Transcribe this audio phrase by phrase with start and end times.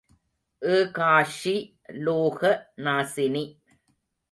[0.61, 1.53] ஏகாக்ஷி
[1.99, 2.41] லோக
[2.77, 3.45] நாசினி.